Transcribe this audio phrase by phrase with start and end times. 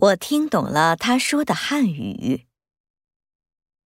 [0.00, 2.46] 我听懂了他说的汉语。